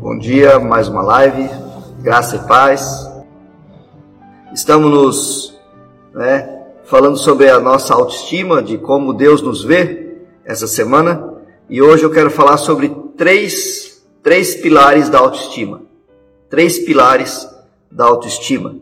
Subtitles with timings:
[0.00, 1.48] Bom dia, mais uma live,
[2.00, 3.10] graça e paz.
[4.52, 5.60] Estamos nos
[6.12, 11.32] né, falando sobre a nossa autoestima, de como Deus nos vê essa semana,
[11.68, 15.82] e hoje eu quero falar sobre três, três pilares da autoestima.
[16.50, 17.48] Três pilares
[17.90, 18.76] da autoestima.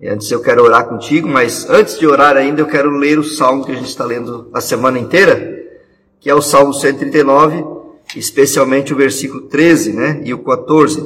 [0.00, 3.24] E antes eu quero orar contigo, mas antes de orar ainda eu quero ler o
[3.24, 5.57] salmo que a gente está lendo a semana inteira,
[6.28, 7.64] que é o Salmo 139,
[8.14, 11.02] especialmente o versículo 13 né, e o 14.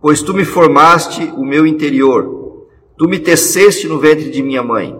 [0.00, 4.98] Pois tu me formaste o meu interior, tu me teceste no ventre de minha mãe.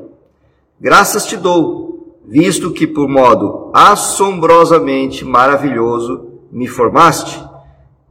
[0.78, 7.42] Graças te dou, visto que por modo assombrosamente maravilhoso me formaste,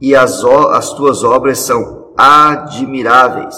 [0.00, 3.54] e as, as tuas obras são admiráveis.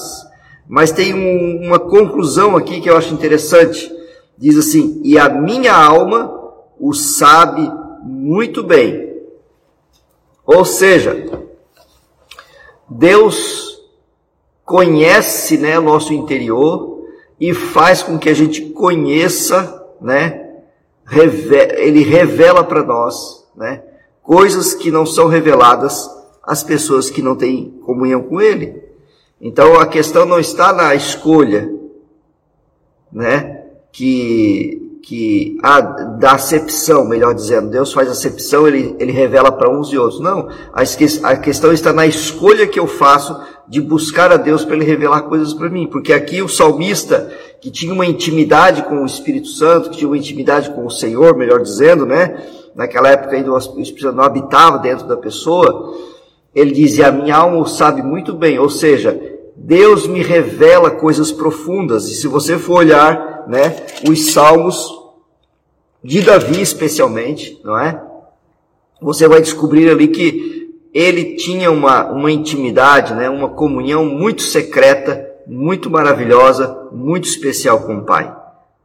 [0.69, 3.91] Mas tem um, uma conclusão aqui que eu acho interessante.
[4.37, 6.41] Diz assim: E a minha alma
[6.81, 7.71] o sabe
[8.03, 9.21] muito bem.
[10.47, 11.29] Ou seja,
[12.89, 13.81] Deus
[14.65, 17.07] conhece né, nosso interior
[17.39, 20.49] e faz com que a gente conheça, né?
[21.79, 23.83] Ele revela para nós, né?
[24.23, 26.09] Coisas que não são reveladas
[26.43, 28.83] às pessoas que não têm comunhão com Ele.
[29.41, 31.73] Então a questão não está na escolha,
[33.13, 33.65] né?
[33.91, 39.93] Que, que a, da acepção, melhor dizendo, Deus faz acepção, ele, ele revela para uns
[39.93, 40.21] e outros.
[40.21, 40.83] Não, a,
[41.31, 45.23] a questão está na escolha que eu faço de buscar a Deus para Ele revelar
[45.23, 45.87] coisas para mim.
[45.87, 50.19] Porque aqui o salmista, que tinha uma intimidade com o Espírito Santo, que tinha uma
[50.19, 52.43] intimidade com o Senhor, melhor dizendo, né?
[52.75, 56.11] Naquela época ainda o Espírito Santo não habitava dentro da pessoa
[56.55, 59.19] ele diz: e a minha alma o sabe muito bem, ou seja,
[59.63, 62.09] Deus me revela coisas profundas.
[62.09, 63.77] E se você for olhar, né,
[64.09, 64.99] os salmos
[66.03, 68.03] de Davi especialmente, não é?
[69.03, 75.29] Você vai descobrir ali que ele tinha uma, uma intimidade, né, uma comunhão muito secreta,
[75.47, 78.35] muito maravilhosa, muito especial com o Pai.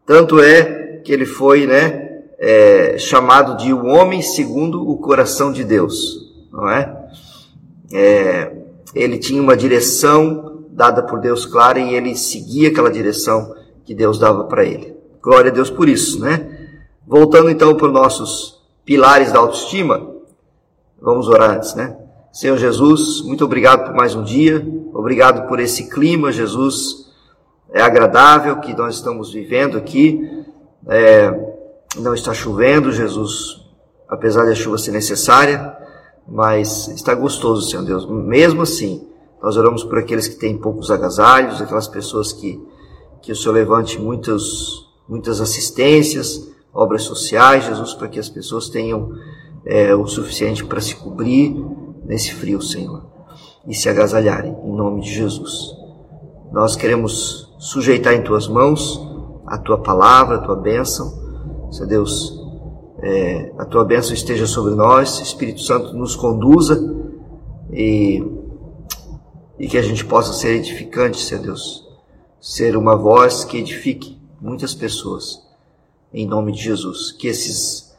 [0.05, 5.63] Tanto é que ele foi, né, é, chamado de o homem segundo o coração de
[5.63, 7.05] Deus, não é?
[7.93, 8.51] é,
[8.93, 14.19] ele tinha uma direção dada por Deus clara e ele seguia aquela direção que Deus
[14.19, 14.95] dava para ele.
[15.21, 16.79] Glória a Deus por isso, né?
[17.07, 20.07] Voltando então para os nossos pilares da autoestima,
[21.01, 21.97] vamos orar antes, né?
[22.31, 27.05] Senhor Jesus, muito obrigado por mais um dia, obrigado por esse clima, Jesus.
[27.71, 30.45] É agradável que nós estamos vivendo aqui.
[30.87, 31.31] É,
[31.97, 33.61] não está chovendo, Jesus,
[34.07, 35.75] apesar da chuva ser necessária
[36.27, 38.05] mas está gostoso, Senhor Deus.
[38.09, 39.07] Mesmo assim,
[39.45, 42.59] nós oramos por aqueles que têm poucos agasalhos, aquelas pessoas que,
[43.21, 44.43] que o Senhor levante muitas,
[45.07, 49.11] muitas assistências, obras sociais, Jesus, para que as pessoas tenham
[49.63, 51.55] é, o suficiente para se cobrir
[52.05, 53.05] nesse frio, Senhor,
[53.67, 55.75] e se agasalharem, em nome de Jesus.
[56.51, 58.99] Nós queremos sujeitar em tuas mãos
[59.45, 62.33] a tua palavra, a tua bênção, Senhor Deus,
[63.03, 66.83] é, a tua bênção esteja sobre nós, Espírito Santo nos conduza
[67.71, 68.23] e,
[69.59, 71.87] e que a gente possa ser edificante, Senhor Deus,
[72.39, 75.41] ser uma voz que edifique muitas pessoas,
[76.13, 77.11] em nome de Jesus.
[77.11, 77.95] Que esses,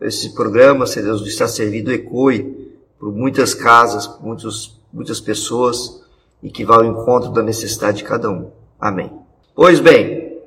[0.00, 6.02] esse programa, Senhor Deus, está servido ecoe por muitas casas, por muitos, muitas pessoas
[6.42, 8.50] e que vá ao encontro da necessidade de cada um.
[8.78, 9.10] Amém.
[9.54, 10.38] Pois bem,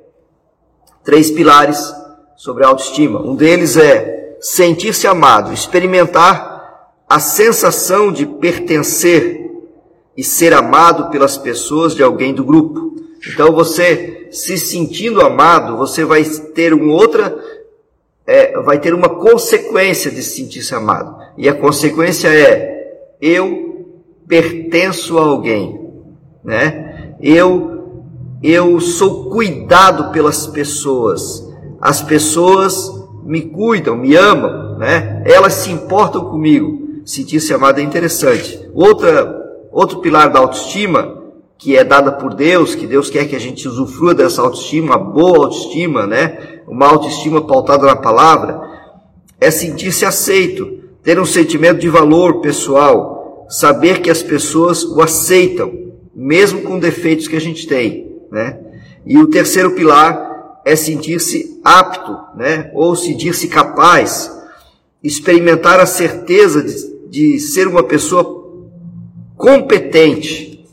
[1.04, 1.92] três pilares
[2.36, 3.20] sobre a autoestima.
[3.20, 9.43] Um deles é sentir-se amado, experimentar a sensação de pertencer
[10.16, 12.94] e ser amado pelas pessoas de alguém do grupo.
[13.26, 17.36] Então você se sentindo amado, você vai ter uma outra,
[18.26, 21.16] é, vai ter uma consequência de sentir-se amado.
[21.36, 23.88] E a consequência é eu
[24.26, 25.90] pertenço a alguém,
[26.42, 27.16] né?
[27.20, 27.72] Eu
[28.42, 31.44] eu sou cuidado pelas pessoas
[31.84, 32.90] as pessoas
[33.24, 35.22] me cuidam, me amam, né?
[35.26, 37.02] Elas se importam comigo.
[37.04, 38.58] Sentir-se amado é interessante.
[38.72, 39.33] Outra,
[39.74, 41.22] outro pilar da autoestima,
[41.58, 45.46] que é dada por Deus, que Deus quer que a gente usufrua dessa autoestima, boa
[45.46, 46.60] autoestima, né?
[46.68, 48.60] Uma autoestima pautada na palavra,
[49.40, 55.72] é sentir-se aceito, ter um sentimento de valor pessoal, saber que as pessoas o aceitam,
[56.14, 58.60] mesmo com defeitos que a gente tem, né?
[59.04, 62.70] E o terceiro pilar é sentir-se apto, né?
[62.74, 64.30] ou sentir-se capaz,
[65.02, 66.74] experimentar a certeza de,
[67.10, 68.33] de ser uma pessoa
[69.36, 70.66] competente.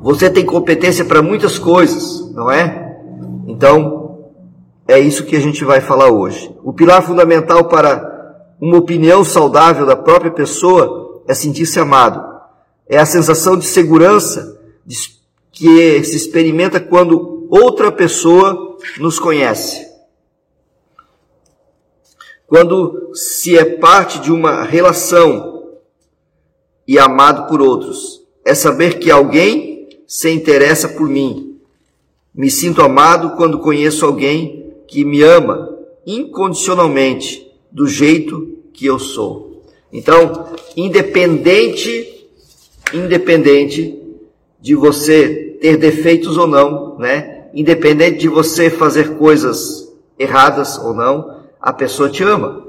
[0.00, 2.98] Você tem competência para muitas coisas, não é?
[3.46, 4.30] Então,
[4.86, 6.54] é isso que a gente vai falar hoje.
[6.62, 8.12] O pilar fundamental para
[8.60, 12.22] uma opinião saudável da própria pessoa é sentir-se amado.
[12.86, 14.60] É a sensação de segurança
[15.50, 19.86] que se experimenta quando outra pessoa nos conhece.
[22.46, 25.53] Quando se é parte de uma relação
[26.86, 31.58] e amado por outros, é saber que alguém se interessa por mim.
[32.34, 35.76] Me sinto amado quando conheço alguém que me ama
[36.06, 39.62] incondicionalmente, do jeito que eu sou.
[39.92, 40.46] Então,
[40.76, 42.28] independente,
[42.92, 44.00] independente
[44.60, 47.48] de você ter defeitos ou não, né?
[47.54, 52.64] Independente de você fazer coisas erradas ou não, a pessoa te ama.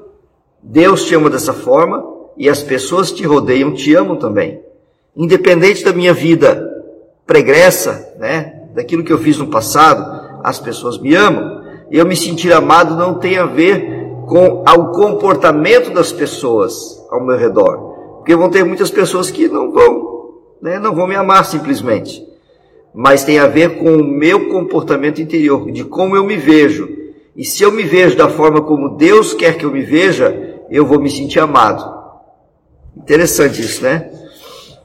[0.62, 4.62] Deus te ama dessa forma e as pessoas que te rodeiam te amam também.
[5.16, 6.72] Independente da minha vida
[7.26, 11.64] pregressa, né, daquilo que eu fiz no passado, as pessoas me amam.
[11.90, 16.74] Eu me sentir amado não tem a ver com o comportamento das pessoas
[17.10, 18.18] ao meu redor.
[18.18, 22.26] Porque vão ter muitas pessoas que não vão, né, não vão me amar simplesmente.
[22.94, 27.06] Mas tem a ver com o meu comportamento interior, de como eu me vejo
[27.36, 30.86] e se eu me vejo da forma como Deus quer que eu me veja, eu
[30.86, 31.95] vou me sentir amado.
[32.98, 34.10] Interessante isso, né?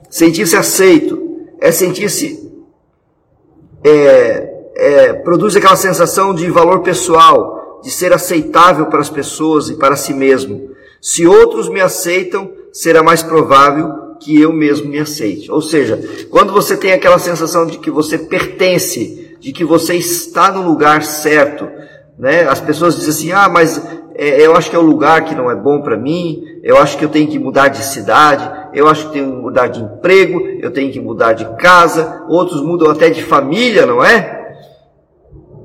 [0.09, 2.51] Sentir-se aceito é sentir-se.
[3.85, 9.75] É, é, produz aquela sensação de valor pessoal, de ser aceitável para as pessoas e
[9.75, 10.71] para si mesmo.
[11.01, 15.51] Se outros me aceitam, será mais provável que eu mesmo me aceite.
[15.51, 15.99] Ou seja,
[16.31, 21.03] quando você tem aquela sensação de que você pertence, de que você está no lugar
[21.03, 21.67] certo,
[22.19, 22.43] né?
[22.43, 23.81] As pessoas dizem assim, ah, mas
[24.15, 26.97] é, eu acho que é o lugar que não é bom para mim, eu acho
[26.99, 30.41] que eu tenho que mudar de cidade, eu acho que tenho que mudar de emprego,
[30.61, 34.41] eu tenho que mudar de casa, outros mudam até de família, não é?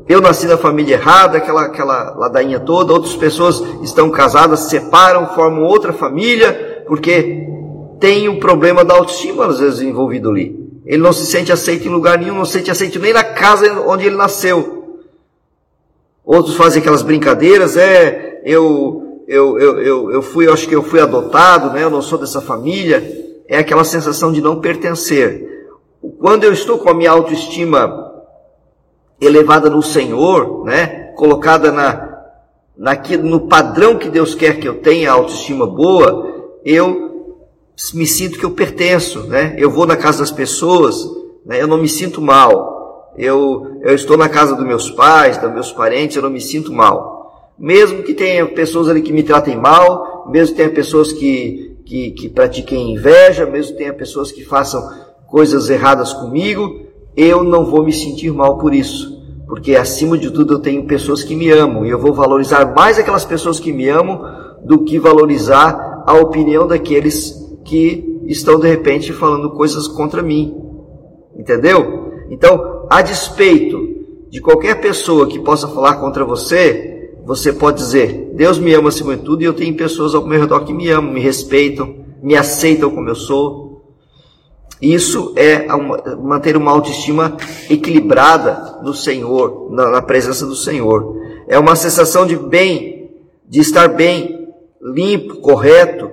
[0.08, 5.34] Eu nasci na família errada, aquela, aquela ladainha toda, outras pessoas estão casadas, se separam,
[5.34, 7.48] formam outra família, porque
[8.00, 10.64] tem o um problema da autoestima às vezes envolvido ali.
[10.86, 13.82] Ele não se sente aceito em lugar nenhum, não se sente aceito nem na casa
[13.88, 15.02] onde ele nasceu.
[16.24, 20.84] Outros fazem aquelas brincadeiras, é, eu, eu, eu, eu, eu fui, eu acho que eu
[20.84, 21.84] fui adotado, né?
[21.84, 23.04] Eu não sou dessa família.
[23.48, 25.68] É aquela sensação de não pertencer.
[26.20, 28.14] Quando eu estou com a minha autoestima
[29.20, 31.12] elevada no Senhor, né?
[31.16, 32.20] Colocada na,
[32.78, 37.34] naquilo, no padrão que Deus quer que eu tenha, autoestima boa, eu
[37.94, 39.56] me sinto que eu pertenço, né?
[39.58, 41.04] Eu vou na casa das pessoas,
[41.46, 41.62] né?
[41.62, 42.76] Eu não me sinto mal
[43.18, 46.72] eu, eu estou na casa dos meus pais, dos meus parentes, eu não me sinto
[46.74, 47.15] mal.
[47.58, 52.12] Mesmo que tenha pessoas ali que me tratem mal, mesmo que tenha pessoas que, que,
[52.12, 54.82] que pratiquem inveja, mesmo que tenha pessoas que façam
[55.28, 56.82] coisas erradas comigo,
[57.16, 59.16] eu não vou me sentir mal por isso.
[59.48, 62.98] Porque acima de tudo eu tenho pessoas que me amam e eu vou valorizar mais
[62.98, 64.22] aquelas pessoas que me amam
[64.66, 70.56] do que valorizar a opinião daqueles que estão de repente falando coisas contra mim.
[71.38, 72.26] Entendeu?
[72.30, 73.78] Então, a despeito
[74.30, 76.95] de qualquer pessoa que possa falar contra você,
[77.26, 80.40] você pode dizer: Deus me ama acima de tudo e eu tenho pessoas ao meu
[80.40, 83.66] redor que me amam, me respeitam, me aceitam como eu sou.
[84.82, 85.68] Isso é
[86.22, 87.36] manter uma autoestima
[87.70, 91.18] equilibrada no Senhor, na, presença do Senhor.
[91.48, 93.10] É uma sensação de bem,
[93.48, 94.50] de estar bem,
[94.82, 96.12] limpo, correto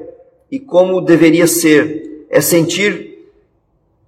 [0.50, 2.26] e como deveria ser.
[2.30, 3.28] É sentir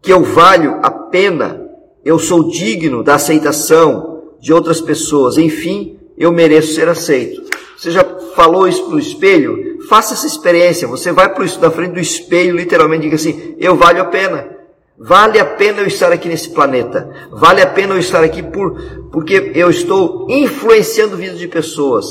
[0.01, 1.65] que eu valho a pena
[2.05, 7.43] eu sou digno da aceitação de outras pessoas, enfim, eu mereço ser aceito.
[7.77, 8.05] Você já
[8.35, 9.83] falou isso no espelho?
[9.89, 10.89] Faça essa experiência.
[10.89, 14.55] Você vai para da frente do espelho, literalmente, diga assim: eu valho a pena.
[14.97, 17.29] Vale a pena eu estar aqui nesse planeta.
[17.31, 22.07] Vale a pena eu estar aqui por, porque eu estou influenciando vidas de pessoas.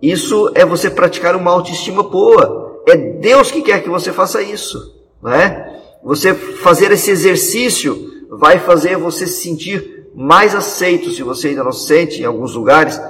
[0.00, 2.82] Isso é você praticar uma autoestima boa.
[2.86, 5.80] É Deus que quer que você faça isso, não é?
[6.04, 11.70] Você fazer esse exercício vai fazer você se sentir mais aceito, se você ainda não
[11.70, 13.00] se sente em alguns lugares,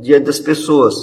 [0.00, 0.94] diante das pessoas.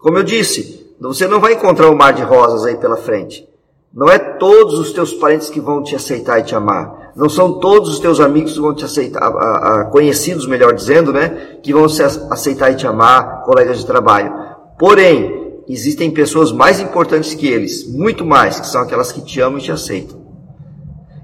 [0.00, 3.48] Como eu disse, você não vai encontrar um mar de rosas aí pela frente.
[3.94, 7.12] Não é todos os teus parentes que vão te aceitar e te amar.
[7.14, 11.12] Não são todos os teus amigos que vão te aceitar, a, a, conhecidos, melhor dizendo,
[11.12, 11.58] né?
[11.62, 14.34] Que vão se aceitar e te amar, colegas de trabalho.
[14.76, 19.60] Porém, existem pessoas mais importantes que eles, muito mais, que são aquelas que te amam
[19.60, 20.17] e te aceitam.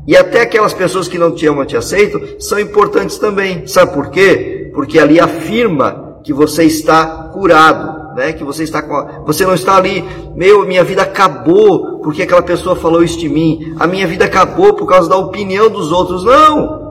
[0.06, 3.66] E até aquelas pessoas que não te amam, te aceitam, são importantes também.
[3.66, 4.70] Sabe por quê?
[4.74, 8.32] Porque ali afirma que você está curado, né?
[8.32, 12.76] Que você está com, você não está ali, meu, minha vida acabou porque aquela pessoa
[12.76, 13.74] falou isso de mim.
[13.78, 16.24] A minha vida acabou por causa da opinião dos outros.
[16.24, 16.84] Não.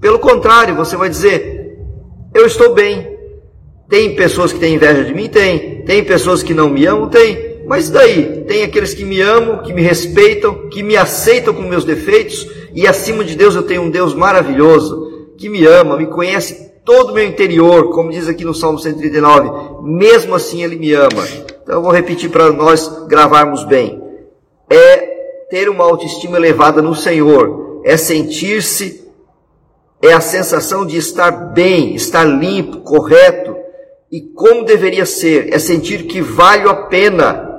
[0.00, 1.78] Pelo contrário, você vai dizer:
[2.34, 3.10] eu estou bem.
[3.88, 5.28] Tem pessoas que têm inveja de mim?
[5.28, 5.82] Tem.
[5.84, 7.08] Tem pessoas que não me amam?
[7.08, 7.51] Tem.
[7.72, 8.44] Mas daí?
[8.44, 12.86] Tem aqueles que me amam, que me respeitam, que me aceitam com meus defeitos, e
[12.86, 17.14] acima de Deus eu tenho um Deus maravilhoso, que me ama, me conhece todo o
[17.14, 21.26] meu interior, como diz aqui no Salmo 139, mesmo assim Ele me ama.
[21.62, 23.98] Então eu vou repetir para nós gravarmos bem.
[24.68, 24.96] É
[25.48, 29.10] ter uma autoestima elevada no Senhor, é sentir-se,
[30.02, 33.56] é a sensação de estar bem, estar limpo, correto
[34.12, 37.50] e como deveria ser, é sentir que vale a pena.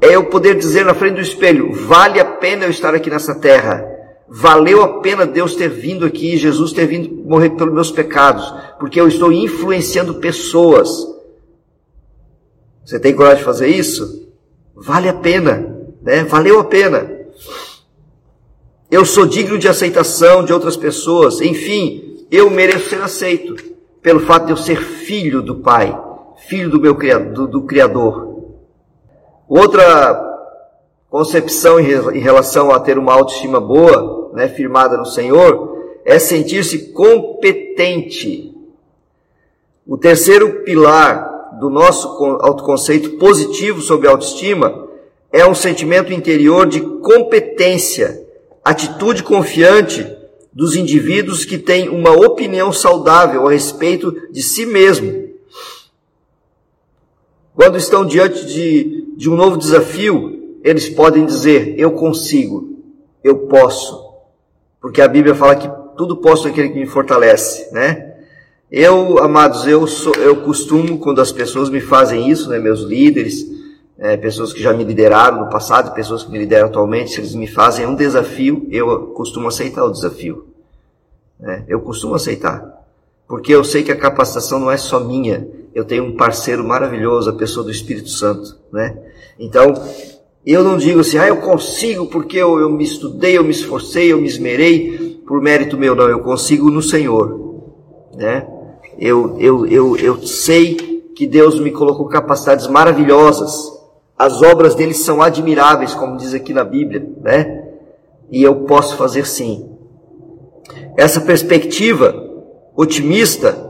[0.00, 3.34] É eu poder dizer na frente do espelho: vale a pena eu estar aqui nessa
[3.34, 3.92] terra.
[4.28, 9.00] Valeu a pena Deus ter vindo aqui, Jesus ter vindo morrer pelos meus pecados, porque
[9.00, 10.88] eu estou influenciando pessoas.
[12.84, 14.28] Você tem coragem de fazer isso?
[14.74, 16.24] Vale a pena, né?
[16.24, 17.10] Valeu a pena.
[18.90, 23.56] Eu sou digno de aceitação de outras pessoas, enfim, eu mereço ser aceito
[24.02, 25.98] pelo fato de eu ser filho do Pai,
[26.48, 26.94] filho do meu
[27.32, 28.33] do, do Criador.
[29.48, 30.32] Outra
[31.10, 38.52] concepção em relação a ter uma autoestima boa, né, firmada no Senhor, é sentir-se competente.
[39.86, 42.08] O terceiro pilar do nosso
[42.40, 44.88] autoconceito positivo sobre autoestima
[45.30, 48.24] é um sentimento interior de competência,
[48.64, 50.06] atitude confiante
[50.52, 55.28] dos indivíduos que têm uma opinião saudável a respeito de si mesmo.
[57.54, 62.78] Quando estão diante de, de um novo desafio, eles podem dizer: Eu consigo,
[63.22, 64.04] eu posso.
[64.80, 68.14] Porque a Bíblia fala que tudo posso naquele que me fortalece, né?
[68.70, 73.46] Eu, amados, eu, sou, eu costumo, quando as pessoas me fazem isso, né, meus líderes,
[73.96, 77.34] é, pessoas que já me lideraram no passado, pessoas que me lideram atualmente, se eles
[77.34, 80.48] me fazem um desafio, eu costumo aceitar o desafio.
[81.38, 81.64] Né?
[81.68, 82.84] Eu costumo aceitar.
[83.28, 87.28] Porque eu sei que a capacitação não é só minha, eu tenho um parceiro maravilhoso,
[87.28, 88.96] a pessoa do Espírito Santo, né?
[89.38, 89.74] Então,
[90.46, 94.12] eu não digo assim, ah, eu consigo porque eu, eu me estudei, eu me esforcei,
[94.12, 95.96] eu me esmerei por mérito meu.
[95.96, 97.62] Não, eu consigo no Senhor.
[98.14, 98.46] Né?
[98.98, 100.74] Eu, eu, eu, eu sei
[101.16, 103.72] que Deus me colocou capacidades maravilhosas.
[104.16, 107.64] As obras dele são admiráveis, como diz aqui na Bíblia, né?
[108.30, 109.70] E eu posso fazer sim.
[110.96, 112.14] Essa perspectiva
[112.76, 113.63] otimista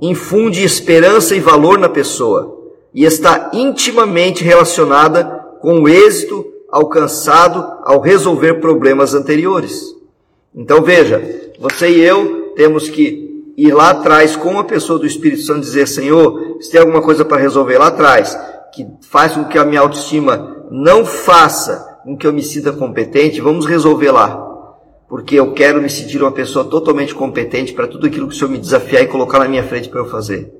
[0.00, 2.58] infunde esperança e valor na pessoa
[2.94, 5.24] e está intimamente relacionada
[5.60, 9.94] com o êxito alcançado ao resolver problemas anteriores.
[10.54, 11.22] Então veja,
[11.58, 15.88] você e eu temos que ir lá atrás com a pessoa do Espírito Santo dizer,
[15.88, 18.38] Senhor, se tem alguma coisa para resolver lá atrás,
[18.72, 23.40] que faz com que a minha autoestima não faça com que eu me sinta competente,
[23.40, 24.47] vamos resolver lá.
[25.08, 28.50] Porque eu quero me sentir uma pessoa totalmente competente para tudo aquilo que o Senhor
[28.50, 30.52] me desafiar e colocar na minha frente para eu fazer.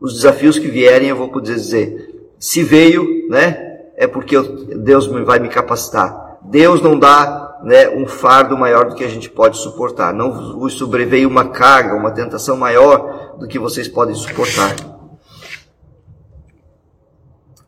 [0.00, 4.40] Os desafios que vierem, eu vou poder dizer, se veio, né, é porque
[4.76, 6.38] Deus vai me capacitar.
[6.42, 10.12] Deus não dá né, um fardo maior do que a gente pode suportar.
[10.12, 14.76] Não vos sobreveio uma carga, uma tentação maior do que vocês podem suportar.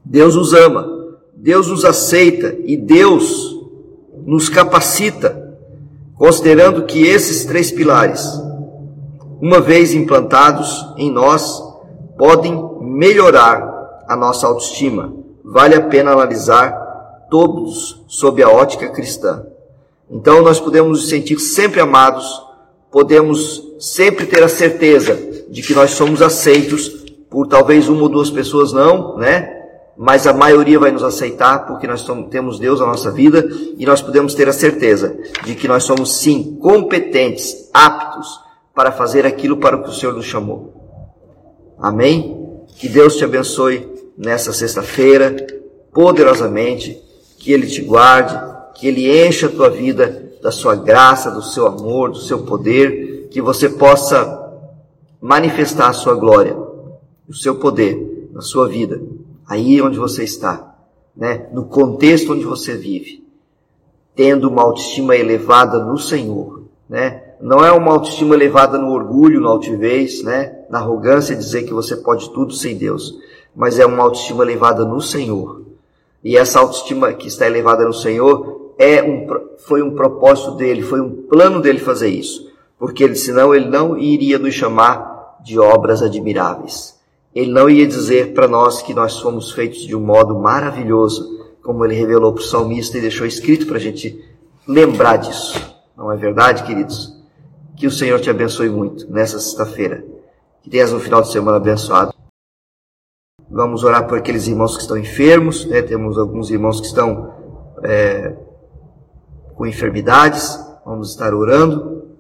[0.05, 0.87] Deus nos ama,
[1.35, 3.57] Deus nos aceita e Deus
[4.25, 5.46] nos capacita,
[6.19, 8.25] considerando que esses três pilares,
[9.41, 11.63] uma vez implantados em nós,
[12.17, 16.73] podem melhorar a nossa autoestima vale a pena analisar
[17.31, 19.47] todos sob a ótica cristã.
[20.11, 22.43] Então nós podemos nos sentir sempre amados,
[22.91, 25.15] podemos sempre ter a certeza
[25.49, 26.89] de que nós somos aceitos
[27.31, 29.56] por talvez uma ou duas pessoas não, né?
[29.97, 33.49] Mas a maioria vai nos aceitar porque nós temos Deus na nossa vida
[33.79, 38.41] e nós podemos ter a certeza de que nós somos sim competentes, aptos
[38.75, 40.75] para fazer aquilo para o que o Senhor nos chamou.
[41.79, 42.65] Amém?
[42.77, 43.89] Que Deus te abençoe
[44.19, 45.35] nessa sexta-feira,
[45.93, 47.01] poderosamente,
[47.39, 48.39] que Ele te guarde,
[48.75, 53.29] que Ele encha a tua vida da sua graça, do seu amor, do seu poder,
[53.31, 54.45] que você possa
[55.21, 56.57] manifestar a sua glória,
[57.29, 59.01] o seu poder na sua vida,
[59.49, 60.75] aí onde você está,
[61.17, 61.49] né?
[61.53, 63.27] no contexto onde você vive,
[64.15, 67.23] tendo uma autoestima elevada no Senhor, né?
[67.39, 70.65] Não é uma autoestima elevada no orgulho, na altivez, né?
[70.71, 73.15] Na arrogância, dizer que você pode tudo sem Deus
[73.57, 75.63] mas é uma autoestima elevada no Senhor.
[76.23, 79.27] E essa autoestima que está elevada no Senhor é um,
[79.67, 82.53] foi um propósito dele, foi um plano dele fazer isso.
[82.79, 86.96] Porque ele, senão ele não iria nos chamar de obras admiráveis.
[87.37, 91.85] Ele não ia dizer para nós que nós fomos feitos de um modo maravilhoso, como
[91.85, 94.19] ele revelou para o salmista e deixou escrito para a gente
[94.67, 95.77] lembrar disso.
[95.95, 97.15] Não é verdade, queridos?
[97.77, 100.03] Que o Senhor te abençoe muito nessa sexta-feira
[100.63, 102.15] Que tenhas um final de semana abençoado.
[103.51, 105.83] Vamos orar por aqueles irmãos que estão enfermos, né?
[105.83, 107.35] Temos alguns irmãos que estão
[107.85, 108.35] é,
[109.55, 110.59] com enfermidades.
[110.87, 112.17] Vamos estar orando.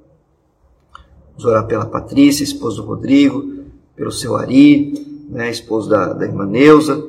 [1.30, 3.55] Vamos orar pela Patrícia, esposa do Rodrigo,
[3.96, 7.02] pelo seu Ari, né, esposo da, da irmã Neuza.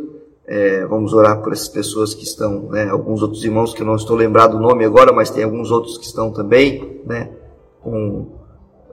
[0.49, 3.97] É, vamos orar por essas pessoas que estão, né, alguns outros irmãos que eu não
[3.97, 7.29] estou lembrado o nome agora, mas tem alguns outros que estão também, né,
[7.81, 8.27] com,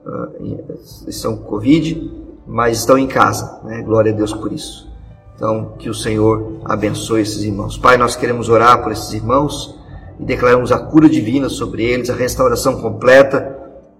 [0.05, 2.11] uh, estão com Covid,
[2.45, 4.93] mas estão em casa, né, glória a Deus por isso.
[5.33, 7.77] Então, que o Senhor abençoe esses irmãos.
[7.77, 9.79] Pai, nós queremos orar por esses irmãos
[10.19, 13.53] e declaramos a cura divina sobre eles, a restauração completa,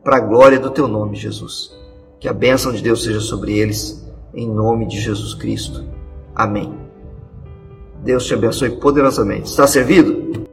[0.03, 1.73] para a glória do teu nome, Jesus.
[2.25, 4.03] Que a bênção de Deus seja sobre eles,
[4.33, 5.85] em nome de Jesus Cristo.
[6.33, 6.73] Amém.
[8.03, 9.47] Deus te abençoe poderosamente.
[9.47, 10.44] Está servido?